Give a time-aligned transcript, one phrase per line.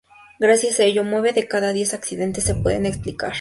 [0.39, 3.29] Gracias a ellos, nueve de cada diez accidentes, se pueden explicar.